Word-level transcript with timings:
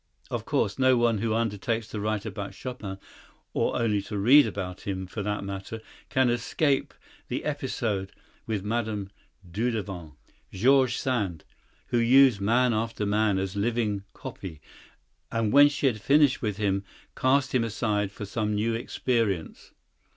Of 0.31 0.45
course 0.45 0.79
no 0.79 0.97
one 0.97 1.19
who 1.19 1.35
undertakes 1.35 1.87
to 1.89 1.99
write 1.99 2.25
about 2.25 2.55
Chopin 2.55 2.97
(or 3.53 3.79
only 3.79 4.01
to 4.01 4.17
read 4.17 4.47
about 4.47 4.81
him 4.81 5.05
for 5.05 5.21
that 5.21 5.43
matter) 5.43 5.79
can 6.09 6.27
escape 6.31 6.95
the 7.27 7.45
episode 7.45 8.11
with 8.47 8.63
Mme. 8.63 9.09
Dudevant,—George 9.51 10.97
Sand,—who 10.97 11.99
used 11.99 12.41
man 12.41 12.73
after 12.73 13.05
man 13.05 13.37
as 13.37 13.55
living 13.55 14.03
"copy," 14.13 14.59
and 15.31 15.53
when 15.53 15.69
she 15.69 15.85
had 15.85 16.01
finished 16.01 16.41
with 16.41 16.57
him 16.57 16.83
cast 17.15 17.53
him 17.53 17.63
aside 17.63 18.11
for 18.11 18.25
some 18.25 18.55
new 18.55 18.73
experience. 18.73 19.71